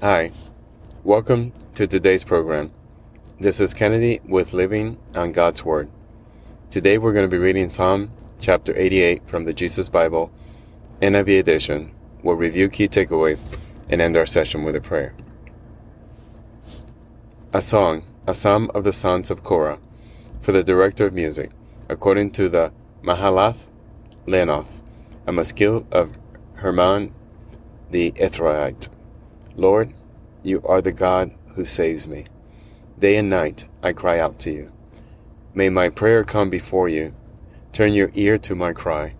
[0.00, 0.32] Hi,
[1.02, 2.72] welcome to today's program.
[3.38, 5.88] This is Kennedy with Living on God's Word.
[6.70, 10.30] Today we're going to be reading Psalm chapter 88 from the Jesus Bible,
[11.00, 11.94] NIV edition.
[12.22, 13.56] We'll review key takeaways
[13.88, 15.14] and end our session with a prayer.
[17.54, 19.78] A song, a psalm of the sons of Korah,
[20.42, 21.52] for the director of music,
[21.88, 22.72] according to the
[23.02, 23.68] Mahalath
[24.26, 24.82] Leannoth,
[25.26, 26.18] a maskil of
[26.60, 27.14] Heman
[27.90, 28.88] the Ezrahite.
[29.56, 29.92] Lord,
[30.42, 32.24] you are the God who saves me.
[32.98, 34.72] Day and night I cry out to you.
[35.54, 37.14] May my prayer come before you.
[37.72, 39.14] Turn your ear to my cry.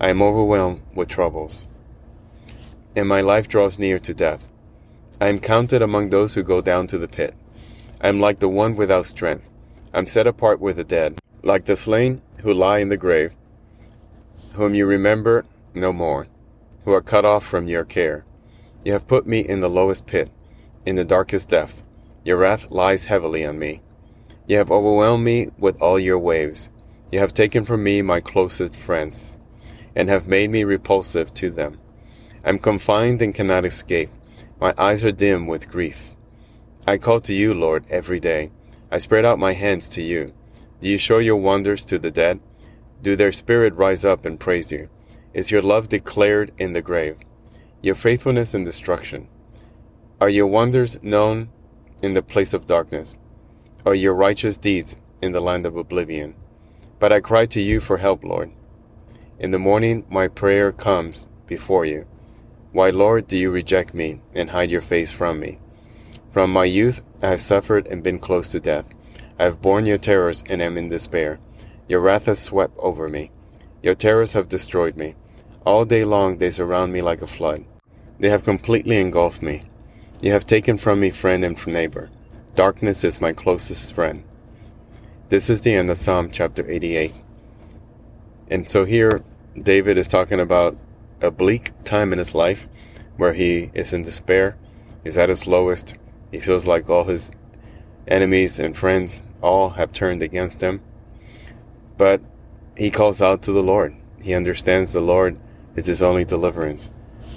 [0.00, 1.66] I am overwhelmed with troubles,
[2.96, 4.48] and my life draws near to death.
[5.20, 7.34] I am counted among those who go down to the pit.
[8.00, 9.48] I am like the one without strength.
[9.92, 13.32] I am set apart with the dead, like the slain who lie in the grave,
[14.54, 15.44] whom you remember
[15.74, 16.26] no more,
[16.84, 18.24] who are cut off from your care.
[18.84, 20.30] You have put me in the lowest pit,
[20.84, 21.88] in the darkest depth.
[22.22, 23.80] Your wrath lies heavily on me.
[24.46, 26.68] You have overwhelmed me with all your waves.
[27.10, 29.38] You have taken from me my closest friends,
[29.96, 31.78] and have made me repulsive to them.
[32.44, 34.10] I am confined and cannot escape.
[34.60, 36.14] My eyes are dim with grief.
[36.86, 38.50] I call to you, Lord, every day.
[38.92, 40.34] I spread out my hands to you.
[40.80, 42.38] Do you show your wonders to the dead?
[43.00, 44.90] Do their spirit rise up and praise you?
[45.32, 47.16] Is your love declared in the grave?
[47.84, 49.28] Your faithfulness in destruction?
[50.18, 51.50] Are your wonders known
[52.02, 53.14] in the place of darkness?
[53.84, 56.34] Are your righteous deeds in the land of oblivion?
[56.98, 58.52] But I cry to you for help, Lord.
[59.38, 62.06] In the morning my prayer comes before you.
[62.72, 65.58] Why, Lord, do you reject me and hide your face from me?
[66.32, 68.88] From my youth I have suffered and been close to death.
[69.38, 71.38] I have borne your terrors and am in despair.
[71.86, 73.30] Your wrath has swept over me.
[73.82, 75.16] Your terrors have destroyed me.
[75.66, 77.66] All day long they surround me like a flood.
[78.18, 79.62] They have completely engulfed me.
[80.20, 82.10] You have taken from me friend and neighbor.
[82.54, 84.22] Darkness is my closest friend.
[85.28, 87.12] This is the end of Psalm chapter 88.
[88.48, 89.24] And so here,
[89.60, 90.76] David is talking about
[91.20, 92.68] a bleak time in his life
[93.16, 94.56] where he is in despair,
[95.02, 95.94] he's at his lowest,
[96.30, 97.32] he feels like all his
[98.06, 100.80] enemies and friends all have turned against him.
[101.96, 102.20] But
[102.76, 103.96] he calls out to the Lord.
[104.20, 105.38] He understands the Lord
[105.74, 106.90] is his only deliverance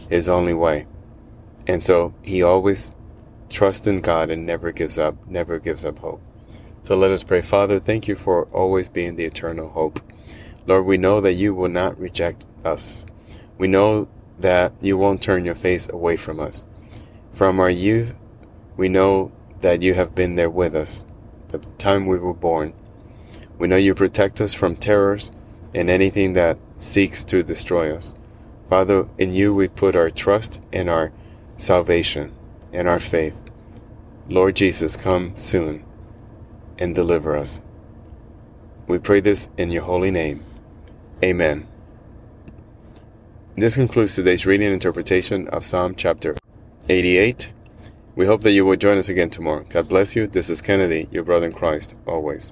[0.09, 0.85] his only way.
[1.67, 2.93] And so he always
[3.49, 6.21] trusts in God and never gives up, never gives up hope.
[6.81, 7.41] So let us pray.
[7.41, 9.99] Father, thank you for always being the eternal hope.
[10.65, 13.05] Lord, we know that you will not reject us.
[13.57, 14.07] We know
[14.39, 16.63] that you won't turn your face away from us.
[17.31, 18.15] From our youth,
[18.77, 19.31] we know
[19.61, 21.03] that you have been there with us
[21.49, 22.73] the time we were born.
[23.57, 25.31] We know you protect us from terrors
[25.73, 28.13] and anything that seeks to destroy us.
[28.69, 31.11] Father, in you we put our trust and our
[31.57, 32.33] salvation
[32.73, 33.41] and our faith.
[34.29, 35.85] Lord Jesus, come soon
[36.77, 37.61] and deliver us.
[38.87, 40.43] We pray this in your holy name.
[41.23, 41.67] Amen.
[43.55, 46.35] This concludes today's reading and interpretation of Psalm chapter
[46.89, 47.51] 88.
[48.15, 49.65] We hope that you will join us again tomorrow.
[49.69, 50.27] God bless you.
[50.27, 52.45] This is Kennedy, your brother in Christ, always.